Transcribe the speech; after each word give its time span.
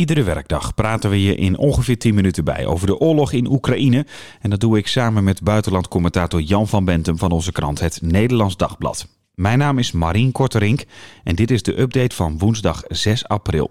Iedere 0.00 0.22
werkdag 0.22 0.74
praten 0.74 1.10
we 1.10 1.22
je 1.22 1.34
in 1.34 1.58
ongeveer 1.58 1.98
10 1.98 2.14
minuten 2.14 2.44
bij 2.44 2.66
over 2.66 2.86
de 2.86 2.98
oorlog 2.98 3.32
in 3.32 3.50
Oekraïne. 3.50 4.06
En 4.40 4.50
dat 4.50 4.60
doe 4.60 4.78
ik 4.78 4.86
samen 4.86 5.24
met 5.24 5.42
buitenlandcommentator 5.42 6.40
Jan 6.40 6.68
van 6.68 6.84
Bentum 6.84 7.18
van 7.18 7.30
onze 7.30 7.52
krant 7.52 7.80
Het 7.80 7.98
Nederlands 8.02 8.56
Dagblad. 8.56 9.08
Mijn 9.34 9.58
naam 9.58 9.78
is 9.78 9.92
Marien 9.92 10.32
Korterink 10.32 10.84
en 11.24 11.34
dit 11.34 11.50
is 11.50 11.62
de 11.62 11.80
update 11.80 12.16
van 12.16 12.38
woensdag 12.38 12.82
6 12.88 13.28
april. 13.28 13.70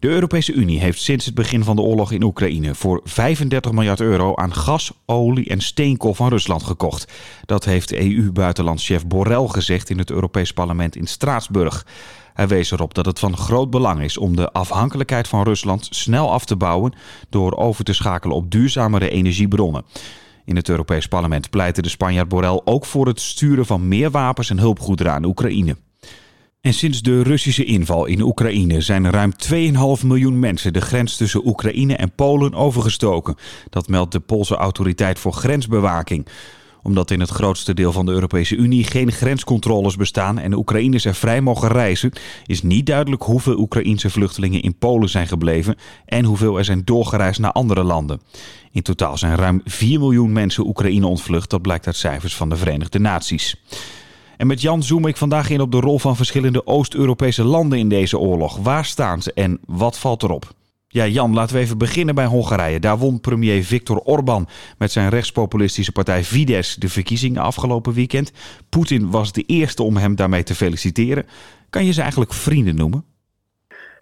De 0.00 0.08
Europese 0.08 0.52
Unie 0.52 0.80
heeft 0.80 1.00
sinds 1.00 1.24
het 1.24 1.34
begin 1.34 1.64
van 1.64 1.76
de 1.76 1.82
oorlog 1.82 2.12
in 2.12 2.22
Oekraïne 2.22 2.74
voor 2.74 3.00
35 3.04 3.72
miljard 3.72 4.00
euro 4.00 4.34
aan 4.34 4.54
gas, 4.54 4.92
olie 5.06 5.48
en 5.48 5.60
steenkool 5.60 6.14
van 6.14 6.28
Rusland 6.28 6.62
gekocht. 6.62 7.12
Dat 7.44 7.64
heeft 7.64 7.92
EU-buitenlandschef 7.92 9.06
Borrell 9.06 9.46
gezegd 9.46 9.90
in 9.90 9.98
het 9.98 10.10
Europees 10.10 10.52
Parlement 10.52 10.96
in 10.96 11.06
Straatsburg. 11.06 11.86
Hij 12.34 12.48
wees 12.48 12.70
erop 12.70 12.94
dat 12.94 13.06
het 13.06 13.18
van 13.18 13.36
groot 13.36 13.70
belang 13.70 14.02
is 14.02 14.18
om 14.18 14.36
de 14.36 14.52
afhankelijkheid 14.52 15.28
van 15.28 15.42
Rusland 15.42 15.88
snel 15.90 16.32
af 16.32 16.44
te 16.44 16.56
bouwen 16.56 16.92
door 17.28 17.56
over 17.56 17.84
te 17.84 17.92
schakelen 17.92 18.36
op 18.36 18.50
duurzamere 18.50 19.10
energiebronnen. 19.10 19.84
In 20.44 20.56
het 20.56 20.68
Europees 20.68 21.06
Parlement 21.06 21.50
pleitte 21.50 21.82
de 21.82 21.88
Spanjaard 21.88 22.28
Borrell 22.28 22.60
ook 22.64 22.84
voor 22.84 23.06
het 23.06 23.20
sturen 23.20 23.66
van 23.66 23.88
meer 23.88 24.10
wapens 24.10 24.50
en 24.50 24.58
hulpgoederen 24.58 25.12
aan 25.12 25.24
Oekraïne. 25.24 25.76
En 26.60 26.74
sinds 26.74 27.02
de 27.02 27.22
Russische 27.22 27.64
inval 27.64 28.06
in 28.06 28.20
Oekraïne 28.20 28.80
zijn 28.80 29.10
ruim 29.10 29.32
2,5 30.00 30.06
miljoen 30.06 30.38
mensen 30.38 30.72
de 30.72 30.80
grens 30.80 31.16
tussen 31.16 31.46
Oekraïne 31.46 31.96
en 31.96 32.12
Polen 32.14 32.54
overgestoken. 32.54 33.36
Dat 33.70 33.88
meldt 33.88 34.12
de 34.12 34.20
Poolse 34.20 34.56
autoriteit 34.56 35.18
voor 35.18 35.32
grensbewaking 35.32 36.26
omdat 36.82 37.10
in 37.10 37.20
het 37.20 37.30
grootste 37.30 37.74
deel 37.74 37.92
van 37.92 38.06
de 38.06 38.12
Europese 38.12 38.56
Unie 38.56 38.84
geen 38.84 39.12
grenscontroles 39.12 39.96
bestaan 39.96 40.38
en 40.38 40.54
Oekraïners 40.54 41.04
er 41.04 41.14
vrij 41.14 41.40
mogen 41.40 41.68
reizen, 41.68 42.12
is 42.46 42.62
niet 42.62 42.86
duidelijk 42.86 43.22
hoeveel 43.22 43.58
Oekraïense 43.58 44.10
vluchtelingen 44.10 44.62
in 44.62 44.78
Polen 44.78 45.08
zijn 45.08 45.26
gebleven 45.26 45.76
en 46.06 46.24
hoeveel 46.24 46.58
er 46.58 46.64
zijn 46.64 46.84
doorgereisd 46.84 47.40
naar 47.40 47.52
andere 47.52 47.82
landen. 47.82 48.20
In 48.72 48.82
totaal 48.82 49.18
zijn 49.18 49.36
ruim 49.36 49.60
4 49.64 49.98
miljoen 49.98 50.32
mensen 50.32 50.66
Oekraïne 50.66 51.06
ontvlucht, 51.06 51.50
dat 51.50 51.62
blijkt 51.62 51.86
uit 51.86 51.96
cijfers 51.96 52.36
van 52.36 52.48
de 52.48 52.56
Verenigde 52.56 52.98
Naties. 52.98 53.56
En 54.40 54.46
met 54.46 54.60
Jan 54.60 54.82
zoom 54.82 55.06
ik 55.06 55.16
vandaag 55.16 55.50
in 55.50 55.60
op 55.60 55.72
de 55.72 55.80
rol 55.80 55.98
van 55.98 56.16
verschillende 56.16 56.66
Oost-Europese 56.66 57.44
landen 57.44 57.78
in 57.78 57.88
deze 57.88 58.18
oorlog. 58.18 58.56
Waar 58.56 58.84
staan 58.84 59.22
ze 59.22 59.32
en 59.32 59.58
wat 59.66 59.98
valt 59.98 60.22
erop? 60.22 60.54
Ja, 60.88 61.06
Jan, 61.06 61.34
laten 61.34 61.56
we 61.56 61.62
even 61.62 61.78
beginnen 61.78 62.14
bij 62.14 62.26
Hongarije. 62.26 62.80
Daar 62.80 62.98
won 62.98 63.20
premier 63.20 63.64
Viktor 63.64 63.98
Orbán 63.98 64.48
met 64.78 64.92
zijn 64.92 65.08
rechtspopulistische 65.08 65.92
partij 65.92 66.24
Fidesz 66.24 66.74
de 66.74 66.88
verkiezingen 66.88 67.42
afgelopen 67.42 67.92
weekend. 67.92 68.32
Poetin 68.68 69.10
was 69.10 69.32
de 69.32 69.42
eerste 69.42 69.82
om 69.82 69.96
hem 69.96 70.14
daarmee 70.16 70.42
te 70.42 70.54
feliciteren. 70.54 71.26
Kan 71.70 71.84
je 71.84 71.92
ze 71.92 72.00
eigenlijk 72.00 72.32
vrienden 72.32 72.74
noemen? 72.74 73.04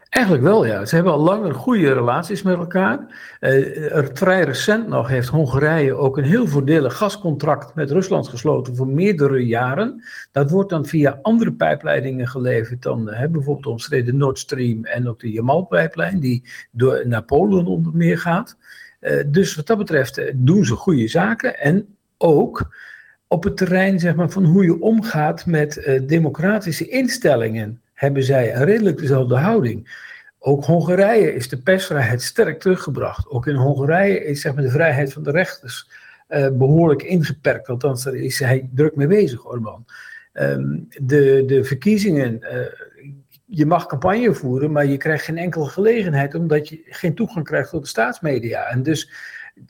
Eigenlijk 0.08 0.44
wel, 0.44 0.66
ja. 0.66 0.84
Ze 0.84 0.94
hebben 0.94 1.12
al 1.12 1.18
langer 1.18 1.54
goede 1.54 1.92
relaties 1.92 2.42
met 2.42 2.56
elkaar. 2.56 2.98
Uh, 3.40 4.06
vrij 4.12 4.44
recent 4.44 4.88
nog 4.88 5.08
heeft 5.08 5.28
Hongarije 5.28 5.94
ook 5.94 6.16
een 6.16 6.24
heel 6.24 6.46
voordelig 6.46 6.96
gascontract 6.96 7.74
met 7.74 7.90
Rusland 7.90 8.28
gesloten 8.28 8.76
voor 8.76 8.86
meerdere 8.86 9.46
jaren. 9.46 10.02
Dat 10.32 10.50
wordt 10.50 10.70
dan 10.70 10.86
via 10.86 11.18
andere 11.22 11.52
pijpleidingen 11.52 12.28
geleverd 12.28 12.82
dan 12.82 13.04
bijvoorbeeld 13.04 13.66
omstreden 13.66 14.16
Nord 14.16 14.38
Stream 14.38 14.84
en 14.84 15.08
ook 15.08 15.20
de 15.20 15.30
Jamal-pijplijn, 15.30 16.20
die 16.20 16.44
door, 16.70 17.02
naar 17.06 17.22
Polen 17.22 17.66
onder 17.66 17.92
meer 17.94 18.18
gaat. 18.18 18.56
Uh, 19.00 19.24
dus 19.26 19.54
wat 19.54 19.66
dat 19.66 19.78
betreft 19.78 20.32
doen 20.34 20.64
ze 20.64 20.74
goede 20.74 21.08
zaken. 21.08 21.58
En 21.58 21.96
ook 22.18 22.76
op 23.26 23.44
het 23.44 23.56
terrein 23.56 24.00
zeg 24.00 24.14
maar, 24.14 24.30
van 24.30 24.44
hoe 24.44 24.64
je 24.64 24.80
omgaat 24.80 25.46
met 25.46 26.00
democratische 26.06 26.88
instellingen 26.88 27.80
hebben 27.98 28.22
zij 28.22 28.54
een 28.54 28.64
redelijk 28.64 28.98
dezelfde 28.98 29.36
houding. 29.36 30.06
Ook 30.38 30.64
Hongarije 30.64 31.34
is 31.34 31.48
de 31.48 31.62
persvrijheid 31.62 32.22
sterk 32.22 32.60
teruggebracht. 32.60 33.28
Ook 33.28 33.46
in 33.46 33.54
Hongarije 33.54 34.24
is 34.24 34.40
zeg 34.40 34.54
maar, 34.54 34.62
de 34.62 34.70
vrijheid 34.70 35.12
van 35.12 35.22
de 35.22 35.30
rechters 35.30 35.90
uh, 36.28 36.48
behoorlijk 36.52 37.02
ingeperkt. 37.02 37.68
Althans, 37.68 38.04
daar 38.04 38.14
is 38.14 38.38
hij 38.38 38.68
druk 38.74 38.96
mee 38.96 39.06
bezig, 39.06 39.46
Orbán. 39.46 39.84
Um, 40.32 40.88
de, 41.02 41.42
de 41.46 41.64
verkiezingen, 41.64 42.38
uh, 42.42 42.58
je 43.44 43.66
mag 43.66 43.86
campagne 43.86 44.34
voeren, 44.34 44.72
maar 44.72 44.86
je 44.86 44.96
krijgt 44.96 45.24
geen 45.24 45.38
enkele 45.38 45.66
gelegenheid 45.66 46.34
omdat 46.34 46.68
je 46.68 46.82
geen 46.84 47.14
toegang 47.14 47.44
krijgt 47.44 47.70
tot 47.70 47.82
de 47.82 47.88
staatsmedia. 47.88 48.64
En 48.64 48.82
dus 48.82 49.10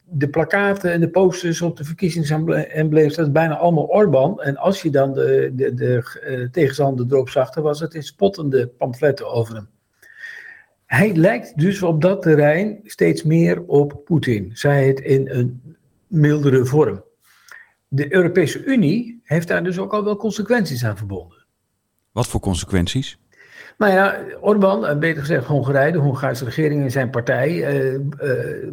de 0.05 0.29
plakaten 0.29 0.93
en 0.93 1.01
de 1.01 1.09
posters 1.09 1.63
op 1.63 1.77
de 1.77 1.85
verkiezingsembleem 1.85 3.11
staat 3.11 3.33
bijna 3.33 3.57
allemaal 3.57 3.87
Orbán. 3.87 4.41
En 4.43 4.57
als 4.57 4.83
je 4.83 4.91
dan 4.91 5.13
de, 5.13 5.51
de, 5.55 5.75
de 5.75 6.19
uh, 6.29 6.49
tegenstander 6.49 7.07
erop 7.11 7.29
zag, 7.29 7.51
dan 7.51 7.63
was 7.63 7.81
het 7.81 7.95
in 7.95 8.03
spottende 8.03 8.67
pamfletten 8.67 9.31
over 9.33 9.55
hem. 9.55 9.69
Hij 10.87 11.15
lijkt 11.15 11.59
dus 11.59 11.83
op 11.83 12.01
dat 12.01 12.23
terrein 12.23 12.81
steeds 12.85 13.23
meer 13.23 13.63
op 13.63 14.01
Poetin, 14.05 14.51
zij 14.53 14.87
het 14.87 15.01
in 15.01 15.29
een 15.31 15.77
mildere 16.07 16.65
vorm. 16.65 17.05
De 17.89 18.15
Europese 18.15 18.65
Unie 18.65 19.21
heeft 19.25 19.49
daar 19.49 19.65
dus 19.65 19.79
ook 19.79 19.93
al 19.93 20.05
wel 20.05 20.17
consequenties 20.17 20.85
aan 20.85 20.97
verbonden. 20.97 21.45
Wat 22.13 22.27
voor 22.27 22.41
consequenties? 22.41 23.19
Nou 23.79 23.93
ja, 23.93 24.17
Orbán, 24.41 24.87
en 24.87 24.99
beter 24.99 25.21
gezegd 25.21 25.47
Hongarije, 25.47 25.93
de 25.93 25.99
Hongaarse 25.99 26.45
regering 26.45 26.83
en 26.83 26.91
zijn 26.91 27.11
partij, 27.11 27.51
uh, 27.51 27.93
uh, 27.95 28.01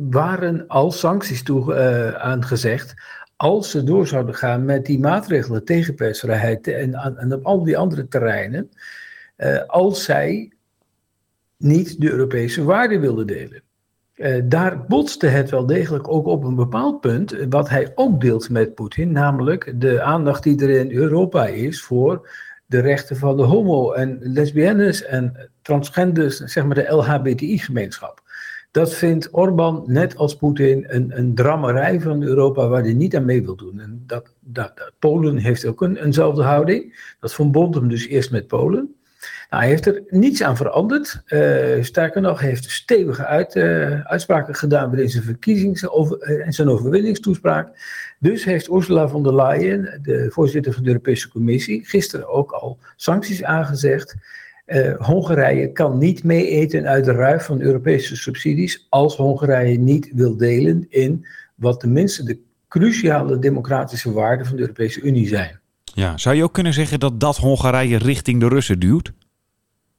waren 0.09 0.67
al 0.67 0.91
sancties 0.91 1.43
toe 1.43 1.73
uh, 1.73 2.13
aangezegd 2.13 2.93
als 3.35 3.71
ze 3.71 3.83
door 3.83 4.07
zouden 4.07 4.35
gaan 4.35 4.65
met 4.65 4.85
die 4.85 4.99
maatregelen 4.99 5.65
tegen 5.65 5.95
persvrijheid 5.95 6.67
en, 6.67 6.93
en 6.93 7.33
op 7.33 7.45
al 7.45 7.63
die 7.63 7.77
andere 7.77 8.07
terreinen, 8.07 8.69
als 9.67 10.03
zij 10.03 10.51
niet 11.57 12.01
de 12.01 12.11
Europese 12.11 12.63
waarden 12.63 13.01
wilden 13.01 13.27
delen. 13.27 13.61
daar 14.49 14.85
botste 14.85 15.27
het 15.27 15.49
wel 15.49 15.65
degelijk 15.65 16.07
ook 16.07 16.25
op 16.25 16.43
een 16.43 16.55
bepaald 16.55 17.01
punt, 17.01 17.35
wat 17.49 17.69
hij 17.69 17.91
ook 17.95 18.21
deelt 18.21 18.49
met 18.49 18.75
Poetin, 18.75 19.11
namelijk 19.11 19.73
de 19.75 20.01
aandacht 20.01 20.43
die 20.43 20.61
er 20.61 20.69
in 20.69 20.91
Europa 20.91 21.45
is 21.45 21.81
voor 21.81 22.29
de 22.65 22.79
rechten 22.79 23.17
van 23.17 23.37
de 23.37 23.43
homo- 23.43 23.91
en 23.91 24.19
lesbiennes 24.21 25.03
en 25.03 25.49
transgenders, 25.61 26.37
zeg 26.37 26.65
maar 26.65 26.75
de 26.75 26.91
LHBTI-gemeenschap. 26.93 28.23
Dat 28.71 28.93
vindt 28.93 29.29
Orbán, 29.31 29.83
net 29.87 30.17
als 30.17 30.35
Poetin, 30.35 30.85
een, 30.87 31.17
een 31.17 31.35
drammerij 31.35 32.01
van 32.01 32.23
Europa 32.23 32.67
waar 32.67 32.81
hij 32.81 32.93
niet 32.93 33.15
aan 33.15 33.25
mee 33.25 33.43
wil 33.43 33.55
doen. 33.55 33.79
En 33.79 34.03
dat, 34.05 34.33
dat, 34.39 34.77
dat 34.77 34.91
Polen 34.99 35.37
heeft 35.37 35.65
ook 35.65 35.81
een, 35.81 35.97
eenzelfde 35.97 36.43
houding. 36.43 37.13
Dat 37.19 37.33
verbond 37.33 37.75
hem 37.75 37.87
dus 37.87 38.07
eerst 38.07 38.31
met 38.31 38.47
Polen. 38.47 38.95
Nou, 39.49 39.63
hij 39.63 39.71
heeft 39.71 39.85
er 39.85 40.03
niets 40.09 40.43
aan 40.43 40.57
veranderd. 40.57 41.21
Uh, 41.27 41.83
sterker 41.83 42.21
nog, 42.21 42.39
hij 42.39 42.49
heeft 42.49 42.71
stevige 42.71 43.25
uit, 43.25 43.55
uh, 43.55 44.01
uitspraken 44.01 44.55
gedaan 44.55 44.89
bij 44.89 44.99
deze 44.99 45.89
over, 45.89 46.29
uh, 46.29 46.45
en 46.45 46.53
zijn 46.53 46.69
overwinningstoespraak. 46.69 47.69
Dus 48.19 48.43
heeft 48.43 48.69
Ursula 48.69 49.07
von 49.07 49.23
der 49.23 49.35
Leyen, 49.35 49.99
de 50.01 50.27
voorzitter 50.29 50.73
van 50.73 50.83
de 50.83 50.89
Europese 50.89 51.29
Commissie, 51.29 51.85
gisteren 51.85 52.27
ook 52.27 52.51
al 52.51 52.79
sancties 52.95 53.43
aangezegd. 53.43 54.15
Hongarije 54.97 55.71
kan 55.71 55.97
niet 55.97 56.23
meeeten 56.23 56.87
uit 56.87 57.05
de 57.05 57.11
ruif 57.11 57.45
van 57.45 57.61
Europese 57.61 58.15
subsidies 58.15 58.85
als 58.89 59.15
Hongarije 59.15 59.77
niet 59.77 60.11
wil 60.13 60.37
delen 60.37 60.85
in 60.89 61.25
wat 61.55 61.79
tenminste 61.79 62.23
de 62.23 62.39
cruciale 62.67 63.39
democratische 63.39 64.11
waarden 64.11 64.45
van 64.45 64.55
de 64.55 64.61
Europese 64.61 65.01
Unie 65.01 65.27
zijn. 65.27 65.59
Ja, 65.83 66.17
zou 66.17 66.35
je 66.35 66.43
ook 66.43 66.53
kunnen 66.53 66.73
zeggen 66.73 66.99
dat 66.99 67.19
dat 67.19 67.37
Hongarije 67.37 67.97
richting 67.97 68.39
de 68.39 68.47
Russen 68.47 68.79
duwt? 68.79 69.11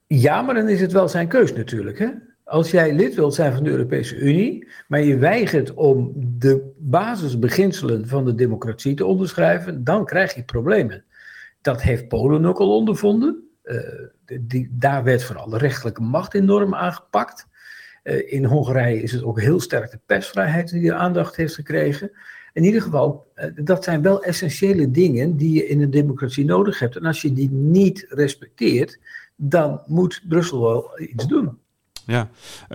Ja, 0.07 0.41
maar 0.41 0.55
dan 0.55 0.69
is 0.69 0.81
het 0.81 0.91
wel 0.91 1.07
zijn 1.07 1.27
keus 1.27 1.53
natuurlijk. 1.53 1.99
Hè? 1.99 2.09
Als 2.43 2.71
jij 2.71 2.93
lid 2.93 3.15
wilt 3.15 3.33
zijn 3.33 3.53
van 3.53 3.63
de 3.63 3.69
Europese 3.69 4.17
Unie, 4.17 4.67
maar 4.87 5.01
je 5.01 5.17
weigert 5.17 5.73
om 5.73 6.11
de 6.15 6.73
basisbeginselen 6.77 8.07
van 8.07 8.25
de 8.25 8.35
democratie 8.35 8.93
te 8.93 9.05
onderschrijven, 9.05 9.83
dan 9.83 10.05
krijg 10.05 10.35
je 10.35 10.43
problemen. 10.43 11.03
Dat 11.61 11.81
heeft 11.81 12.07
Polen 12.07 12.45
ook 12.45 12.59
al 12.59 12.75
ondervonden. 12.75 13.43
Uh, 13.63 13.79
die, 14.41 14.69
daar 14.71 15.03
werd 15.03 15.23
vooral 15.23 15.49
de 15.49 15.57
rechterlijke 15.57 16.01
macht 16.01 16.33
enorm 16.33 16.75
aangepakt. 16.75 17.47
Uh, 18.03 18.31
in 18.31 18.45
Hongarije 18.45 19.01
is 19.01 19.11
het 19.11 19.23
ook 19.23 19.39
heel 19.39 19.59
sterk 19.59 19.91
de 19.91 19.99
persvrijheid 20.05 20.69
die 20.69 20.81
de 20.81 20.93
aandacht 20.93 21.35
heeft 21.35 21.55
gekregen. 21.55 22.11
In 22.53 22.63
ieder 22.63 22.81
geval, 22.81 23.31
uh, 23.35 23.45
dat 23.55 23.83
zijn 23.83 24.01
wel 24.01 24.23
essentiële 24.23 24.91
dingen 24.91 25.37
die 25.37 25.53
je 25.53 25.67
in 25.67 25.81
een 25.81 25.89
democratie 25.89 26.45
nodig 26.45 26.79
hebt. 26.79 26.95
En 26.95 27.05
als 27.05 27.21
je 27.21 27.33
die 27.33 27.49
niet 27.51 28.05
respecteert, 28.09 28.99
dan 29.37 29.81
moet 29.85 30.21
Brussel 30.27 30.61
wel 30.61 30.99
iets 30.99 31.25
doen. 31.25 31.57
Ja, 32.05 32.29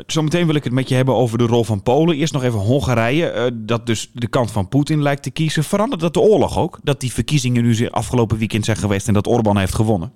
zometeen 0.07 0.47
wil 0.47 0.55
ik 0.55 0.65
het 0.65 0.73
met 0.73 0.89
je 0.89 0.95
hebben 0.95 1.15
over 1.15 1.39
de 1.39 1.47
rol 1.47 1.65
van 1.65 1.83
Polen. 1.83 2.17
Eerst 2.17 2.33
nog 2.33 2.43
even 2.43 2.59
Hongarije, 2.59 3.35
uh, 3.35 3.47
dat 3.67 3.87
dus 3.87 4.11
de 4.15 4.29
kant 4.29 4.51
van 4.51 4.69
Poetin 4.69 5.03
lijkt 5.03 5.23
te 5.23 5.31
kiezen. 5.31 5.65
Verandert 5.65 6.01
dat 6.01 6.15
de 6.15 6.21
oorlog 6.21 6.59
ook? 6.59 6.79
Dat 6.83 7.01
die 7.01 7.13
verkiezingen 7.13 7.63
nu 7.63 7.89
afgelopen 7.89 8.39
weekend 8.39 8.65
zijn 8.65 8.77
geweest 8.77 9.09
en 9.09 9.15
dat 9.15 9.27
Orbán 9.27 9.57
heeft 9.57 9.75
gewonnen? 9.75 10.13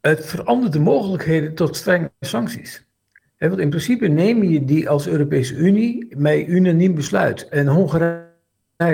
Het 0.00 0.26
verandert 0.26 0.72
de 0.72 0.80
mogelijkheden 0.80 1.54
tot 1.54 1.76
strenge 1.76 2.10
sancties. 2.20 2.84
He, 3.36 3.48
want 3.48 3.60
in 3.60 3.68
principe 3.68 4.08
neem 4.08 4.42
je 4.42 4.64
die 4.64 4.88
als 4.88 5.08
Europese 5.08 5.54
Unie 5.54 6.16
met 6.16 6.48
unaniem 6.48 6.94
besluit. 6.94 7.48
En 7.48 7.66
Hongarije 7.66 8.28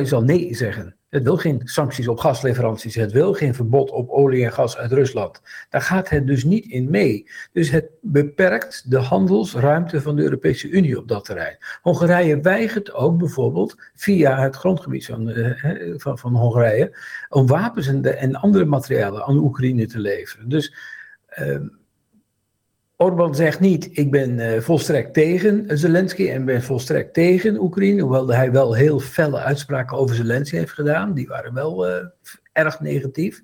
zal 0.03 0.23
nee 0.23 0.55
zeggen. 0.55 0.96
Het 1.09 1.23
wil 1.23 1.37
geen 1.37 1.61
sancties 1.65 2.09
op 2.09 2.19
gasleveranties. 2.19 2.95
Het 2.95 3.13
wil 3.13 3.33
geen 3.33 3.55
verbod 3.55 3.91
op 3.91 4.11
olie 4.11 4.45
en 4.45 4.53
gas 4.53 4.77
uit 4.77 4.93
Rusland. 4.93 5.43
Daar 5.71 5.81
gaat 5.81 6.09
het 6.09 6.27
dus 6.27 6.45
niet 6.45 6.67
in 6.67 6.91
mee. 6.91 7.31
Dus 7.53 7.71
het 7.71 7.91
beperkt 8.01 8.91
de 8.91 8.99
handelsruimte 8.99 10.01
van 10.01 10.17
de 10.17 10.23
Europese 10.23 10.69
Unie 10.69 10.99
op 10.99 11.09
dat 11.09 11.25
terrein. 11.25 11.57
Hongarije 11.83 12.41
weigert 12.41 12.93
ook 12.93 13.19
bijvoorbeeld 13.19 13.75
via 13.95 14.43
het 14.43 14.57
grondgebied 14.57 15.07
van, 15.07 15.29
uh, 15.29 15.95
van, 15.97 16.19
van 16.19 16.35
Hongarije 16.37 16.99
om 17.29 17.47
wapens 17.47 17.87
en, 17.87 18.19
en 18.19 18.35
andere 18.35 18.65
materialen 18.65 19.25
aan 19.25 19.37
Oekraïne 19.37 19.87
te 19.87 19.99
leveren. 19.99 20.49
Dus. 20.49 20.75
Uh, 21.39 21.59
Orbán 23.07 23.35
zegt 23.35 23.61
niet, 23.61 23.89
ik 23.93 24.11
ben 24.11 24.39
uh, 24.39 24.61
volstrekt 24.61 25.15
tegen 25.15 25.65
Zelensky 25.79 26.31
en 26.31 26.45
ben 26.45 26.63
volstrekt 26.63 27.15
tegen 27.15 27.61
Oekraïne, 27.61 28.03
hoewel 28.03 28.29
hij 28.29 28.53
wel 28.53 28.75
heel 28.75 29.01
felle 29.01 29.39
uitspraken 29.39 29.97
over 29.97 30.17
Zelensky 30.17 30.57
heeft 30.57 30.73
gedaan. 30.73 31.15
Die 31.15 31.27
waren 31.27 31.55
wel 31.55 31.89
uh, 31.89 32.05
erg 32.53 32.81
negatief. 32.81 33.43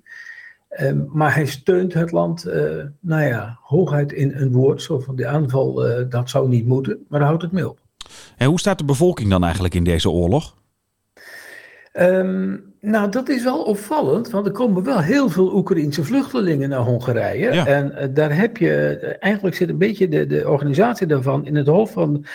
Um, 0.79 1.09
maar 1.11 1.35
hij 1.35 1.45
steunt 1.45 1.93
het 1.93 2.11
land, 2.11 2.47
uh, 2.47 2.53
nou 2.99 3.23
ja, 3.23 3.57
hooguit 3.61 4.11
in 4.11 4.33
een 4.35 4.51
woord, 4.51 4.81
zo 4.81 4.99
van 4.99 5.15
de 5.15 5.27
aanval, 5.27 5.73
dat 6.09 6.29
zou 6.29 6.49
niet 6.49 6.65
moeten, 6.65 7.05
maar 7.09 7.19
daar 7.19 7.27
houdt 7.27 7.43
het 7.43 7.51
mee 7.51 7.69
op. 7.69 7.79
En 8.37 8.47
hoe 8.47 8.59
staat 8.59 8.77
de 8.77 8.85
bevolking 8.85 9.29
dan 9.29 9.43
eigenlijk 9.43 9.73
in 9.73 9.83
deze 9.83 10.09
oorlog? 10.09 10.55
Um, 11.93 12.72
nou, 12.85 13.11
dat 13.11 13.29
is 13.29 13.43
wel 13.43 13.63
opvallend, 13.63 14.29
want 14.29 14.45
er 14.45 14.51
komen 14.51 14.83
wel 14.83 15.01
heel 15.01 15.29
veel 15.29 15.55
Oekraïnse 15.55 16.03
vluchtelingen 16.03 16.69
naar 16.69 16.79
Hongarije. 16.79 17.53
Ja. 17.53 17.65
En 17.65 17.91
uh, 17.91 18.03
daar 18.13 18.35
heb 18.35 18.57
je, 18.57 18.99
uh, 19.03 19.13
eigenlijk 19.19 19.55
zit 19.55 19.69
een 19.69 19.77
beetje 19.77 20.07
de, 20.07 20.25
de 20.25 20.49
organisatie 20.49 21.07
daarvan 21.07 21.45
in 21.45 21.55
het 21.55 21.67
hoofd 21.67 21.93
van 21.93 22.15
uh, 22.15 22.25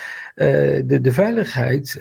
de, 0.85 1.01
de 1.01 1.11
veiligheid, 1.11 1.97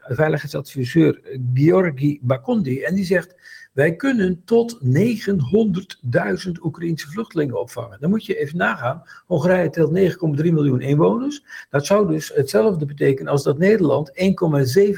veiligheidsadviseur 0.00 1.20
Georgi 1.54 2.18
Bakondi. 2.22 2.82
En 2.82 2.94
die 2.94 3.04
zegt, 3.04 3.34
wij 3.72 3.96
kunnen 3.96 4.42
tot 4.44 4.78
900.000 4.84 6.50
Oekraïnse 6.62 7.08
vluchtelingen 7.08 7.60
opvangen. 7.60 8.00
Dan 8.00 8.10
moet 8.10 8.26
je 8.26 8.38
even 8.38 8.58
nagaan. 8.58 9.02
Hongarije 9.26 9.70
telt 9.70 9.98
9,3 9.98 10.52
miljoen 10.52 10.80
inwoners. 10.80 11.44
Dat 11.70 11.86
zou 11.86 12.08
dus 12.08 12.32
hetzelfde 12.34 12.86
betekenen 12.86 13.32
als 13.32 13.42
dat 13.42 13.58
Nederland 13.58 14.12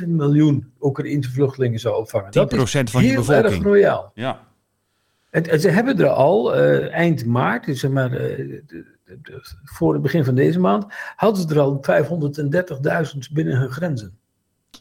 1,7 0.00 0.06
miljoen 0.06 0.72
Oekraïnse 0.80 1.30
vluchtelingen 1.30 1.78
zou 1.78 1.96
opvangen. 1.96 2.28
10% 2.28 2.32
dat 2.32 2.52
is 2.52 2.72
van 2.90 3.04
je 3.04 3.14
bevolking. 3.14 3.44
Erg 3.44 3.62
royaal. 3.62 4.10
Ja. 4.14 4.40
En, 5.30 5.50
en, 5.50 5.60
ze 5.60 5.68
hebben 5.68 5.98
er 5.98 6.08
al 6.08 6.56
uh, 6.56 6.92
eind 6.92 7.26
maart, 7.26 7.66
dus 7.66 7.80
zeg 7.80 7.90
maar, 7.90 8.12
uh, 8.12 8.36
de, 8.36 8.62
de, 8.66 8.84
de, 9.22 9.40
voor 9.64 9.92
het 9.92 10.02
begin 10.02 10.24
van 10.24 10.34
deze 10.34 10.60
maand, 10.60 10.86
hadden 11.16 11.42
ze 11.42 11.54
er 11.54 11.60
al 11.60 11.84
530.000 13.14 13.18
binnen 13.32 13.56
hun 13.56 13.70
grenzen. 13.70 14.18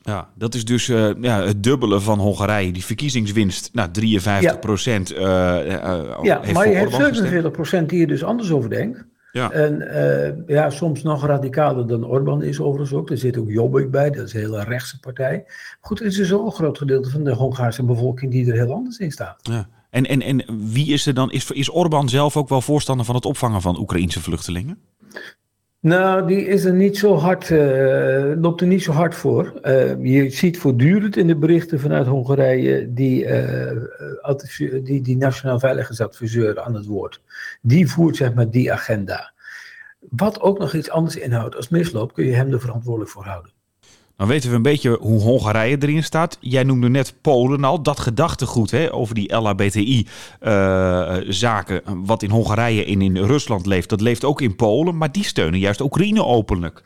Ja, 0.04 0.30
dat 0.36 0.54
is 0.56 0.66
dus 0.66 0.88
uh, 0.88 1.10
ja, 1.22 1.42
het 1.44 1.64
dubbele 1.64 2.00
van 2.00 2.20
Hongarije. 2.20 2.72
Die 2.72 2.86
verkiezingswinst, 2.86 3.70
nou 3.74 3.92
53 3.92 4.52
ja. 4.52 4.58
procent. 4.58 5.12
Uh, 5.12 5.20
uh, 5.20 6.20
ja, 6.22 6.42
maar 6.54 6.70
je 6.70 6.76
hebt 6.76 6.96
47 6.96 7.52
procent 7.52 7.90
die 7.90 8.00
je 8.00 8.08
dus 8.08 8.24
anders 8.24 8.52
over 8.52 8.70
denkt. 8.70 9.06
Ja. 9.32 9.52
En 9.52 10.44
ja, 10.48 10.70
soms 10.70 11.04
nog 11.04 11.26
radicaler 11.26 11.88
dan 11.88 12.06
Orbán 12.06 12.44
is 12.44 12.60
overigens 12.60 12.94
ook. 12.94 13.10
Er 13.10 13.18
zit 13.18 13.38
ook 13.38 13.50
Jobbik 13.50 13.92
bij, 13.92 14.10
dat 14.10 14.26
is 14.26 14.34
een 14.34 14.40
hele 14.40 14.64
rechtse 14.64 15.00
partij. 15.00 15.46
Goed, 15.82 16.00
er 16.00 16.06
is 16.06 16.16
dus 16.16 16.34
ook 16.34 16.46
een 16.46 16.52
groot 16.52 16.78
gedeelte 16.78 17.10
van 17.10 17.24
de 17.24 17.34
Hongaarse 17.34 17.84
bevolking 17.84 18.32
die 18.32 18.52
er 18.52 18.58
heel 18.58 18.74
anders 18.74 18.98
in 18.98 19.12
staat. 19.12 19.40
Ja. 19.42 19.68
En, 19.90 20.06
en, 20.06 20.22
en 20.22 20.44
wie 20.72 20.94
is 20.94 21.06
er 21.06 21.14
dan? 21.14 21.32
Is, 21.32 21.52
is 21.52 21.70
Orbán 21.70 22.10
zelf 22.10 22.38
ook 22.38 22.50
wel 22.50 22.62
voorstander 22.62 23.06
van 23.06 23.16
het 23.16 23.26
opvangen 23.26 23.62
van 23.62 23.80
Oekraïnse 23.80 24.22
vluchtelingen? 24.22 24.78
Nou, 25.84 26.28
die 26.28 26.46
is 26.46 26.66
er 26.66 26.74
niet 26.74 26.98
zo 26.98 27.16
hard, 27.16 27.50
uh, 27.50 28.34
loopt 28.42 28.62
er 28.62 28.68
niet 28.68 28.84
zo 28.84 28.92
hard 28.92 29.16
voor. 29.16 29.54
Uh, 29.64 30.04
je 30.04 30.30
ziet 30.30 30.60
voortdurend 30.60 31.18
in 31.18 31.28
de 31.28 31.36
berichten 31.36 31.80
vanuit 31.80 32.08
Hongarije 32.08 32.94
die, 32.94 33.26
uh, 33.26 34.84
die, 34.84 35.02
die 35.02 35.18
nationaal 35.18 35.60
veiligheidsadviseur 35.60 36.62
aan 36.62 36.74
het 36.74 36.86
woord. 36.86 37.22
Die 37.62 37.88
voert 37.88 38.16
zeg 38.16 38.34
maar 38.34 38.50
die 38.50 38.72
agenda. 38.72 39.34
Wat 40.10 40.42
ook 40.42 40.60
nog 40.60 40.74
iets 40.74 40.90
anders 40.90 41.16
inhoudt 41.16 41.56
als 41.56 41.70
misloopt, 41.70 42.14
kun 42.14 42.26
je 42.26 42.34
hem 42.34 42.54
er 42.54 42.60
verantwoordelijk 42.60 43.12
voor 43.12 43.24
houden. 43.24 43.52
Dan 44.18 44.28
weten 44.28 44.50
we 44.50 44.56
een 44.56 44.62
beetje 44.62 44.98
hoe 45.02 45.22
Hongarije 45.22 45.78
erin 45.80 46.04
staat. 46.04 46.38
Jij 46.40 46.64
noemde 46.64 46.90
net 46.90 47.14
Polen 47.22 47.64
al. 47.64 47.82
Dat 47.82 48.00
gedachtegoed 48.00 48.72
hè, 48.72 48.94
over 48.94 49.16
die 49.16 49.36
LHBTI-zaken, 49.36 51.82
uh, 51.88 51.94
wat 52.06 52.24
in 52.24 52.30
Hongarije 52.30 52.86
en 52.86 53.02
in 53.02 53.18
Rusland 53.18 53.66
leeft, 53.66 53.90
dat 53.90 54.02
leeft 54.02 54.24
ook 54.24 54.42
in 54.42 54.56
Polen. 54.56 54.98
Maar 54.98 55.12
die 55.12 55.24
steunen 55.24 55.60
juist 55.60 55.82
Oekraïne 55.82 56.26
openlijk. 56.26 56.84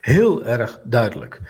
Heel 0.00 0.44
erg 0.44 0.80
duidelijk. 0.84 1.40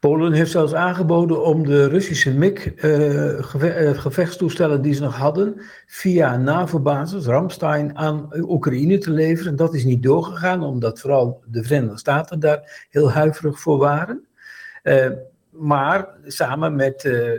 Polen 0.00 0.32
heeft 0.32 0.50
zelfs 0.50 0.74
aangeboden 0.74 1.44
om 1.44 1.66
de 1.66 1.88
Russische 1.88 2.30
MiG-gevechtstoestellen 2.30 4.76
uh, 4.76 4.82
die 4.82 4.94
ze 4.94 5.02
nog 5.02 5.16
hadden, 5.16 5.60
via 5.86 6.36
NAVO-basis 6.36 7.24
Ramstein 7.24 7.98
aan 7.98 8.28
Oekraïne 8.40 8.98
te 8.98 9.10
leveren. 9.10 9.56
Dat 9.56 9.74
is 9.74 9.84
niet 9.84 10.02
doorgegaan, 10.02 10.62
omdat 10.62 11.00
vooral 11.00 11.42
de 11.46 11.62
Verenigde 11.62 11.98
Staten 11.98 12.40
daar 12.40 12.86
heel 12.90 13.12
huiverig 13.12 13.60
voor 13.60 13.78
waren. 13.78 14.26
Uh, 14.86 15.06
maar 15.50 16.08
samen 16.24 16.76
met 16.76 17.04
uh, 17.04 17.30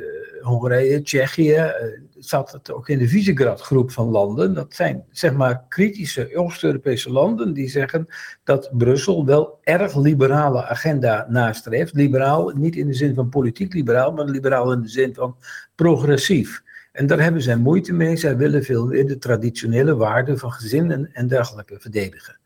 Hongarije, 0.41 1.01
Tsjechië, 1.01 1.53
uh, 1.53 1.71
zat 2.17 2.51
het 2.51 2.71
ook 2.71 2.89
in 2.89 2.97
de 2.97 3.07
Visegrad-groep 3.07 3.91
van 3.91 4.09
landen. 4.09 4.53
Dat 4.53 4.73
zijn 4.73 5.05
zeg 5.11 5.33
maar 5.33 5.63
kritische 5.67 6.35
Oost-Europese 6.35 7.11
landen 7.11 7.53
die 7.53 7.69
zeggen 7.69 8.07
dat 8.43 8.69
Brussel 8.71 9.25
wel 9.25 9.59
erg 9.63 9.95
liberale 9.95 10.65
agenda 10.65 11.25
nastreeft. 11.29 11.93
Liberaal, 11.93 12.49
niet 12.49 12.75
in 12.75 12.87
de 12.87 12.93
zin 12.93 13.15
van 13.15 13.29
politiek 13.29 13.73
liberaal, 13.73 14.11
maar 14.11 14.25
liberaal 14.25 14.71
in 14.71 14.81
de 14.81 14.89
zin 14.89 15.13
van 15.13 15.35
progressief. 15.75 16.63
En 16.91 17.07
daar 17.07 17.21
hebben 17.21 17.41
zij 17.41 17.57
moeite 17.57 17.93
mee. 17.93 18.15
Zij 18.15 18.37
willen 18.37 18.63
veel 18.63 18.85
meer 18.85 19.07
de 19.07 19.17
traditionele 19.17 19.95
waarden 19.95 20.37
van 20.37 20.51
gezinnen 20.51 21.09
en 21.13 21.27
dergelijke 21.27 21.79
verdedigen 21.79 22.39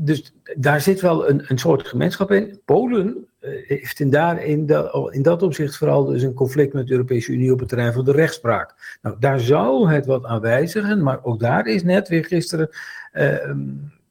dus 0.00 0.32
daar 0.56 0.80
zit 0.80 1.00
wel 1.00 1.28
een, 1.28 1.44
een 1.46 1.58
soort 1.58 1.86
gemeenschap 1.86 2.30
in. 2.30 2.60
Polen 2.64 3.26
uh, 3.40 3.50
heeft 3.66 4.00
in, 4.00 4.10
daar, 4.10 4.44
in, 4.44 4.66
de, 4.66 5.08
in, 5.10 5.22
dat 5.22 5.42
opzicht 5.42 5.76
vooral 5.76 6.04
dus 6.04 6.22
een 6.22 6.34
conflict 6.34 6.72
met 6.72 6.86
de 6.86 6.92
Europese 6.92 7.32
Unie 7.32 7.52
op 7.52 7.58
het 7.58 7.68
terrein 7.68 7.92
van 7.92 8.04
de 8.04 8.12
rechtspraak. 8.12 8.98
Nou, 9.02 9.16
daar 9.18 9.40
zou 9.40 9.92
het 9.92 10.06
wat 10.06 10.24
aan 10.24 10.40
wijzigen, 10.40 11.02
maar 11.02 11.18
ook 11.22 11.40
daar 11.40 11.66
is 11.66 11.82
net 11.82 12.08
weer 12.08 12.24
gisteren 12.24 12.68
uh, 13.12 13.36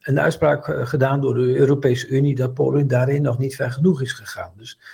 een 0.08 0.20
uitspraak 0.20 0.68
eh, 0.68 0.86
gedaan 0.86 1.22
door 1.22 1.34
de 1.34 1.56
Europese 1.56 2.08
Unie 2.08 2.36
dat 2.36 2.54
Polen 2.54 2.88
daarin 2.88 3.22
nog 3.22 3.38
niet 3.38 3.56
ver 3.56 3.72
genoeg 3.72 4.02
is 4.02 4.12
gegaan. 4.12 4.52
Dus 4.56 4.80
eh, 4.80 4.86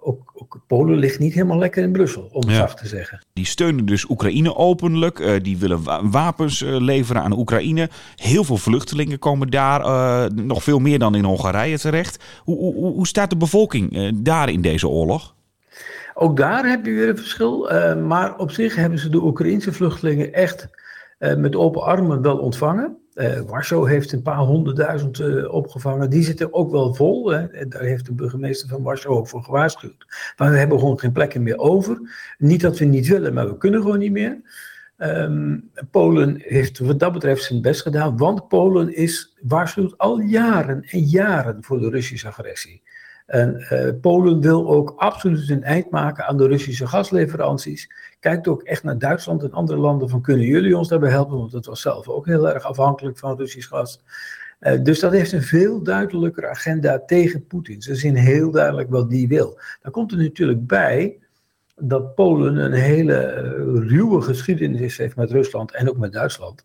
ook, 0.00 0.32
ook, 0.34 0.60
Polen 0.66 0.98
ligt 0.98 1.18
niet 1.18 1.34
helemaal 1.34 1.58
lekker 1.58 1.82
in 1.82 1.92
Brussel, 1.92 2.28
om 2.32 2.46
het 2.46 2.56
ja. 2.56 2.62
af 2.62 2.74
te 2.74 2.86
zeggen. 2.86 3.24
Die 3.32 3.46
steunen 3.46 3.86
dus 3.86 4.08
Oekraïne 4.08 4.56
openlijk. 4.56 5.18
Uh, 5.18 5.32
die 5.42 5.58
willen 5.58 5.82
wa 5.82 6.08
wapens 6.08 6.62
uh, 6.62 6.80
leveren 6.80 7.22
aan 7.22 7.38
Oekraïne. 7.38 7.88
Heel 8.16 8.44
veel 8.44 8.56
vluchtelingen 8.56 9.18
komen 9.18 9.48
daar, 9.48 9.80
uh, 9.80 10.24
nog 10.44 10.62
veel 10.62 10.78
meer 10.78 10.98
dan 10.98 11.14
in 11.14 11.24
Hongarije 11.24 11.78
terecht. 11.78 12.24
Hoe, 12.44 12.56
hoe, 12.56 12.92
hoe 12.92 13.06
staat 13.06 13.30
de 13.30 13.36
bevolking 13.36 14.12
daar 14.14 14.50
in 14.50 14.60
deze 14.60 14.88
oorlog? 14.88 15.34
Ook 16.14 16.36
daar 16.36 16.68
heb 16.68 16.84
je 16.84 16.92
weer 16.92 17.08
een 17.08 17.16
verschil. 17.16 17.70
maar 18.06 18.38
op 18.38 18.50
zich 18.50 18.74
hebben 18.74 18.98
ze 18.98 19.08
de 19.08 19.22
Oekraïnse 19.22 19.72
vluchtelingen 19.72 20.32
echt 20.32 20.68
met 21.18 21.56
open 21.56 21.82
armen 21.82 22.22
wel 22.22 22.38
ontvangen. 22.38 22.99
Uh, 23.14 23.40
Warschau 23.40 23.90
heeft 23.90 24.12
een 24.12 24.22
paar 24.22 24.36
honderdduizend 24.36 25.18
uh, 25.18 25.54
opgevangen. 25.54 26.10
Die 26.10 26.22
zitten 26.22 26.54
ook 26.54 26.70
wel 26.70 26.94
vol. 26.94 27.30
Hè. 27.30 27.68
Daar 27.68 27.82
heeft 27.82 28.06
de 28.06 28.12
burgemeester 28.12 28.68
van 28.68 28.82
Warschau 28.82 29.16
ook 29.16 29.28
voor 29.28 29.42
gewaarschuwd. 29.42 30.06
Maar 30.36 30.50
we 30.50 30.56
hebben 30.56 30.78
gewoon 30.78 30.98
geen 30.98 31.12
plekken 31.12 31.42
meer 31.42 31.58
over. 31.58 32.00
Niet 32.38 32.60
dat 32.60 32.78
we 32.78 32.84
niet 32.84 33.06
willen, 33.06 33.34
maar 33.34 33.48
we 33.48 33.56
kunnen 33.56 33.80
gewoon 33.80 33.98
niet 33.98 34.12
meer. 34.12 34.40
Um, 34.98 35.70
Polen 35.90 36.36
heeft 36.38 36.78
wat 36.78 36.98
dat 36.98 37.12
betreft 37.12 37.42
zijn 37.42 37.62
best 37.62 37.82
gedaan. 37.82 38.16
Want 38.16 38.48
Polen 38.48 38.94
is 38.94 39.36
waarschuwt 39.40 39.98
al 39.98 40.20
jaren 40.20 40.82
en 40.82 41.00
jaren 41.00 41.64
voor 41.64 41.80
de 41.80 41.88
Russische 41.88 42.28
agressie. 42.28 42.82
En 43.30 43.66
uh, 43.72 43.88
Polen 44.00 44.40
wil 44.40 44.68
ook 44.68 44.94
absoluut 44.96 45.50
een 45.50 45.62
eind 45.62 45.90
maken 45.90 46.26
aan 46.26 46.36
de 46.36 46.46
Russische 46.46 46.86
gasleveranties. 46.86 47.90
Kijkt 48.20 48.48
ook 48.48 48.62
echt 48.62 48.82
naar 48.82 48.98
Duitsland 48.98 49.42
en 49.42 49.52
andere 49.52 49.78
landen 49.78 50.08
van 50.08 50.22
kunnen 50.22 50.46
jullie 50.46 50.76
ons 50.76 50.88
daarbij 50.88 51.10
helpen? 51.10 51.38
Want 51.38 51.52
het 51.52 51.66
was 51.66 51.80
zelf 51.80 52.08
ook 52.08 52.26
heel 52.26 52.48
erg 52.48 52.64
afhankelijk 52.64 53.18
van 53.18 53.36
Russisch 53.36 53.68
gas. 53.68 54.00
Uh, 54.60 54.82
dus 54.82 55.00
dat 55.00 55.12
heeft 55.12 55.32
een 55.32 55.42
veel 55.42 55.82
duidelijker 55.82 56.48
agenda 56.48 57.02
tegen 57.06 57.46
Poetin. 57.46 57.82
Ze 57.82 57.94
zien 57.94 58.16
heel 58.16 58.50
duidelijk 58.50 58.90
wat 58.90 59.10
die 59.10 59.28
wil. 59.28 59.58
Dan 59.82 59.92
komt 59.92 60.12
er 60.12 60.18
natuurlijk 60.18 60.66
bij 60.66 61.18
dat 61.76 62.14
Polen 62.14 62.56
een 62.56 62.72
hele 62.72 63.32
uh, 63.32 63.88
ruwe 63.88 64.20
geschiedenis 64.20 64.96
heeft 64.96 65.16
met 65.16 65.30
Rusland 65.30 65.72
en 65.72 65.90
ook 65.90 65.98
met 65.98 66.12
Duitsland. 66.12 66.64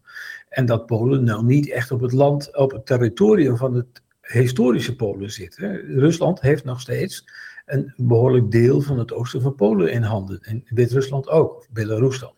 En 0.50 0.66
dat 0.66 0.86
Polen 0.86 1.24
nou 1.24 1.46
niet 1.46 1.70
echt 1.70 1.92
op 1.92 2.02
het 2.02 2.12
land, 2.12 2.58
op 2.58 2.72
het 2.72 2.86
territorium 2.86 3.58
van 3.58 3.76
het 3.76 4.04
historische 4.26 4.96
Polen 4.96 5.32
zit. 5.32 5.58
Hè. 5.58 5.72
Rusland 5.78 6.42
heeft 6.42 6.64
nog 6.64 6.82
steeds 6.82 7.26
een 7.66 7.94
behoorlijk 7.98 8.52
deel 8.52 8.82
van 8.82 9.00
het 9.00 9.14
oosten 9.14 9.42
van 9.42 9.56
Polen 9.56 9.92
in 9.92 10.02
handen. 10.02 10.40
En 10.42 10.64
Wit-Rusland 10.66 11.30
ook, 11.30 11.56
of 11.56 11.68
Belarus 11.70 12.20
dan. 12.20 12.34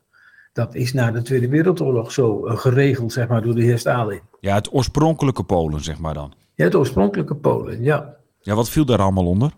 Dat 0.53 0.75
is 0.75 0.94
na 0.94 1.12
de 1.12 1.22
Tweede 1.22 1.48
Wereldoorlog 1.48 2.12
zo 2.12 2.48
uh, 2.48 2.58
geregeld, 2.58 3.13
zeg 3.13 3.27
maar, 3.27 3.41
door 3.41 3.56
de 3.56 3.63
heer 3.63 3.79
Stalin. 3.79 4.22
Ja, 4.39 4.56
het 4.56 4.74
oorspronkelijke 4.74 5.44
Polen, 5.44 5.84
zeg 5.84 6.00
maar 6.00 6.13
dan. 6.13 6.34
Ja, 6.56 6.63
het 6.63 6.75
oorspronkelijke 6.75 7.36
Polen, 7.36 7.84
ja. 7.84 8.15
Ja, 8.41 8.56
wat 8.56 8.70
viel 8.70 8.86
daar 8.86 9.01
allemaal 9.01 9.25
onder? 9.25 9.51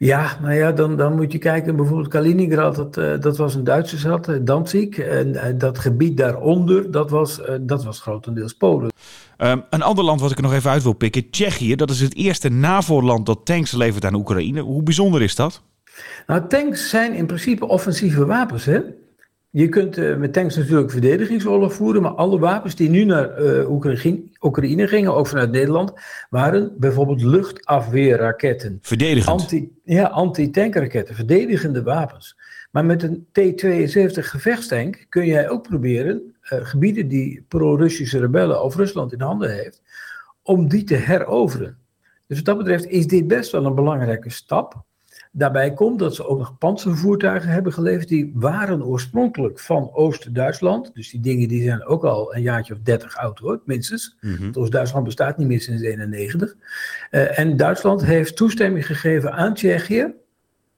Ja, 0.00 0.38
nou 0.42 0.54
ja, 0.54 0.72
dan, 0.72 0.96
dan 0.96 1.16
moet 1.16 1.32
je 1.32 1.38
kijken, 1.38 1.76
bijvoorbeeld 1.76 2.08
Kaliningrad, 2.08 2.74
dat, 2.74 2.96
uh, 2.96 3.20
dat 3.20 3.36
was 3.36 3.54
een 3.54 3.64
Duitse 3.64 3.98
stad, 3.98 4.28
uh, 4.28 4.36
Danzig. 4.40 4.98
En 4.98 5.28
uh, 5.28 5.42
dat 5.54 5.78
gebied 5.78 6.16
daaronder, 6.16 6.90
dat 6.90 7.10
was, 7.10 7.40
dat 7.60 7.84
was 7.84 8.00
grotendeels 8.00 8.52
Polen. 8.52 8.90
Um, 9.38 9.64
een 9.70 9.82
ander 9.82 10.04
land 10.04 10.20
wat 10.20 10.30
ik 10.30 10.36
er 10.36 10.42
nog 10.42 10.52
even 10.52 10.70
uit 10.70 10.82
wil 10.82 10.92
pikken, 10.92 11.30
Tsjechië. 11.30 11.76
Dat 11.76 11.90
is 11.90 12.00
het 12.00 12.16
eerste 12.16 12.48
NAVO-land 12.48 13.26
dat 13.26 13.44
tanks 13.44 13.72
levert 13.72 14.04
aan 14.04 14.14
Oekraïne. 14.14 14.60
Hoe 14.60 14.82
bijzonder 14.82 15.22
is 15.22 15.34
dat? 15.34 15.62
Nou, 16.26 16.48
tanks 16.48 16.88
zijn 16.90 17.14
in 17.14 17.26
principe 17.26 17.68
offensieve 17.68 18.26
wapens, 18.26 18.64
hè? 18.64 18.80
Je 19.50 19.68
kunt 19.68 19.98
uh, 19.98 20.16
met 20.16 20.32
tanks 20.32 20.56
natuurlijk 20.56 20.90
verdedigingsoorlog 20.90 21.74
voeren, 21.74 22.02
maar 22.02 22.10
alle 22.14 22.38
wapens 22.38 22.74
die 22.74 22.90
nu 22.90 23.04
naar 23.04 23.42
uh, 23.42 23.70
Oekraïne, 23.70 24.20
Oekraïne 24.40 24.86
gingen, 24.88 25.14
ook 25.14 25.26
vanuit 25.26 25.50
Nederland, 25.50 25.92
waren 26.30 26.74
bijvoorbeeld 26.78 27.22
luchtafweerraketten. 27.22 28.78
Verdedigend? 28.82 29.40
Anti, 29.40 29.72
ja, 29.84 30.04
anti-tankraketten, 30.04 31.14
verdedigende 31.14 31.82
wapens. 31.82 32.36
Maar 32.70 32.84
met 32.84 33.02
een 33.02 33.26
T-72 33.32 34.24
gevechtstank 34.24 35.06
kun 35.08 35.26
jij 35.26 35.50
ook 35.50 35.62
proberen 35.62 36.36
uh, 36.42 36.58
gebieden 36.62 37.08
die 37.08 37.44
pro-Russische 37.48 38.18
rebellen 38.18 38.62
of 38.62 38.76
Rusland 38.76 39.12
in 39.12 39.20
handen 39.20 39.54
heeft, 39.54 39.82
om 40.42 40.68
die 40.68 40.84
te 40.84 40.94
heroveren. 40.94 41.78
Dus 42.26 42.36
wat 42.36 42.46
dat 42.46 42.58
betreft 42.58 42.86
is 42.86 43.06
dit 43.06 43.26
best 43.26 43.52
wel 43.52 43.64
een 43.64 43.74
belangrijke 43.74 44.30
stap. 44.30 44.84
Daarbij 45.38 45.72
komt 45.72 45.98
dat 45.98 46.14
ze 46.14 46.26
ook 46.26 46.38
nog 46.38 46.58
panzervoertuigen 46.58 47.50
hebben 47.50 47.72
geleverd. 47.72 48.08
Die 48.08 48.32
waren 48.34 48.84
oorspronkelijk 48.84 49.58
van 49.60 49.90
Oost-Duitsland. 49.92 50.90
Dus 50.94 51.10
die 51.10 51.20
dingen 51.20 51.48
die 51.48 51.62
zijn 51.62 51.84
ook 51.84 52.04
al 52.04 52.34
een 52.34 52.42
jaartje 52.42 52.74
of 52.74 52.80
dertig 52.82 53.16
oud 53.16 53.38
hoor, 53.38 53.60
minstens. 53.64 54.16
Mm 54.20 54.50
Oost-Duitsland 54.52 55.04
bestaat 55.04 55.38
niet 55.38 55.46
meer 55.48 55.60
sinds 55.60 55.82
1991. 55.82 56.56
Uh, 57.10 57.38
en 57.38 57.56
Duitsland 57.56 58.04
heeft 58.04 58.36
toestemming 58.36 58.86
gegeven 58.86 59.32
aan 59.32 59.54
Tsjechië. 59.54 60.14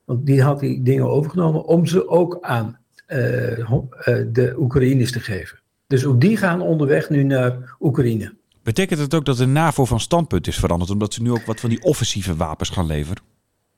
Want 0.04 0.26
die 0.26 0.42
had 0.42 0.60
die 0.60 0.82
dingen 0.82 1.10
overgenomen. 1.10 1.64
Om 1.64 1.86
ze 1.86 2.08
ook 2.08 2.38
aan 2.40 2.78
uh, 3.08 3.58
uh, 3.58 3.66
de 4.32 4.54
Oekraïners 4.58 5.12
te 5.12 5.20
geven. 5.20 5.58
Dus 5.86 6.04
ook 6.04 6.20
die 6.20 6.36
gaan 6.36 6.60
onderweg 6.60 7.10
nu 7.10 7.22
naar 7.22 7.76
Oekraïne. 7.80 8.34
Betekent 8.62 9.00
het 9.00 9.14
ook 9.14 9.24
dat 9.24 9.36
de 9.36 9.46
NAVO 9.46 9.84
van 9.84 10.00
standpunt 10.00 10.46
is 10.46 10.58
veranderd? 10.58 10.90
Omdat 10.90 11.14
ze 11.14 11.22
nu 11.22 11.30
ook 11.30 11.44
wat 11.44 11.60
van 11.60 11.70
die 11.70 11.82
offensieve 11.82 12.36
wapens 12.36 12.68
gaan 12.68 12.86
leveren? 12.86 13.22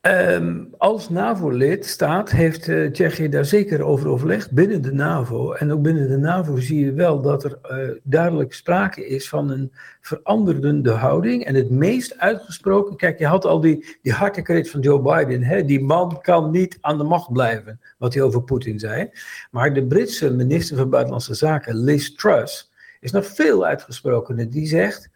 Um, 0.09 0.75
als 0.79 1.09
NAVO-lid 1.09 1.87
staat, 1.87 2.31
heeft 2.31 2.69
uh, 2.69 2.91
Tsjechië 2.91 3.29
daar 3.29 3.45
zeker 3.45 3.83
over 3.83 4.09
overlegd 4.09 4.51
binnen 4.51 4.83
de 4.83 4.93
NAVO. 4.93 5.53
En 5.53 5.73
ook 5.73 5.83
binnen 5.83 6.09
de 6.09 6.17
NAVO 6.17 6.57
zie 6.57 6.85
je 6.85 6.93
wel 6.93 7.21
dat 7.21 7.45
er 7.45 7.59
uh, 7.71 7.99
duidelijk 8.03 8.55
sprake 8.55 9.07
is 9.07 9.29
van 9.29 9.51
een 9.51 9.73
veranderende 10.01 10.91
houding. 10.91 11.45
En 11.45 11.55
het 11.55 11.71
meest 11.71 12.19
uitgesproken, 12.19 12.97
kijk, 12.97 13.19
je 13.19 13.27
had 13.27 13.45
al 13.45 13.61
die, 13.61 13.99
die 14.03 14.13
hartekreet 14.13 14.71
van 14.71 14.81
Joe 14.81 15.01
Biden. 15.01 15.43
Hè? 15.43 15.65
Die 15.65 15.85
man 15.85 16.21
kan 16.21 16.51
niet 16.51 16.79
aan 16.81 16.99
de 16.99 17.05
macht 17.05 17.33
blijven, 17.33 17.81
wat 17.99 18.15
hij 18.15 18.23
over 18.23 18.43
Poetin 18.43 18.79
zei. 18.79 19.11
Maar 19.51 19.75
de 19.75 19.87
Britse 19.87 20.31
minister 20.31 20.77
van 20.77 20.91
Buitenlandse 20.91 21.35
Zaken, 21.35 21.77
Liz 21.77 22.09
Truss, 22.09 22.73
is 23.01 23.13
nog 23.13 23.27
veel 23.27 23.65
uitgesprokener. 23.65 24.51
Die 24.51 24.67
zegt, 24.67 25.11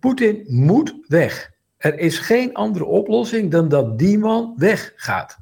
Poetin 0.00 0.44
moet 0.46 0.94
weg. 1.08 1.51
Er 1.82 1.98
is 1.98 2.18
geen 2.18 2.54
andere 2.54 2.84
oplossing 2.84 3.50
dan 3.50 3.68
dat 3.68 3.98
die 3.98 4.18
man 4.18 4.54
weggaat. 4.56 5.38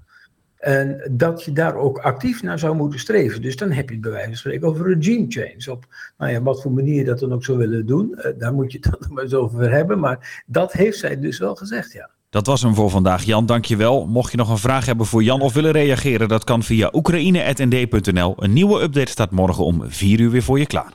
En 0.56 1.10
dat 1.10 1.44
je 1.44 1.52
daar 1.52 1.74
ook 1.74 1.98
actief 1.98 2.42
naar 2.42 2.58
zou 2.58 2.76
moeten 2.76 3.00
streven. 3.00 3.42
Dus 3.42 3.56
dan 3.56 3.70
heb 3.70 3.88
je 3.88 3.94
het 3.94 4.02
bij 4.02 4.10
wijze 4.10 4.26
van 4.26 4.36
spreken 4.36 4.68
over 4.68 4.94
regime 4.94 5.24
change. 5.28 5.70
Op 5.70 5.86
nou 6.18 6.32
ja, 6.32 6.42
wat 6.42 6.62
voor 6.62 6.72
manier 6.72 6.94
je 6.94 7.04
dat 7.04 7.18
dan 7.18 7.32
ook 7.32 7.44
zou 7.44 7.58
willen 7.58 7.86
doen. 7.86 8.14
Uh, 8.16 8.24
daar 8.38 8.52
moet 8.52 8.72
je 8.72 8.78
het 8.80 8.90
dan 9.00 9.12
maar 9.12 9.22
eens 9.22 9.34
over 9.34 9.70
hebben. 9.70 9.98
Maar 9.98 10.42
dat 10.46 10.72
heeft 10.72 10.98
zij 10.98 11.20
dus 11.20 11.38
wel 11.38 11.54
gezegd, 11.54 11.92
ja. 11.92 12.10
Dat 12.30 12.46
was 12.46 12.62
hem 12.62 12.74
voor 12.74 12.90
vandaag. 12.90 13.22
Jan, 13.22 13.46
dankjewel. 13.46 14.06
Mocht 14.06 14.30
je 14.30 14.36
nog 14.36 14.50
een 14.50 14.58
vraag 14.58 14.86
hebben 14.86 15.06
voor 15.06 15.22
Jan 15.22 15.40
of 15.40 15.52
willen 15.52 15.72
reageren, 15.72 16.28
dat 16.28 16.44
kan 16.44 16.62
via 16.62 16.90
oekraïne.nd.nl. 16.92 18.34
Een 18.38 18.52
nieuwe 18.52 18.82
update 18.82 19.10
staat 19.10 19.30
morgen 19.30 19.64
om 19.64 19.84
4 19.90 20.20
uur 20.20 20.30
weer 20.30 20.42
voor 20.42 20.58
je 20.58 20.66
klaar. 20.66 20.92